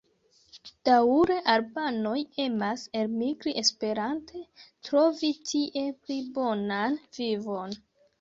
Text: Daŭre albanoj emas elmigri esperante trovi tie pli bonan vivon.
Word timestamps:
Daŭre 0.87 1.35
albanoj 1.55 2.15
emas 2.45 2.85
elmigri 3.01 3.53
esperante 3.63 4.41
trovi 4.89 5.31
tie 5.51 5.85
pli 6.07 6.17
bonan 6.39 6.97
vivon. 7.19 7.77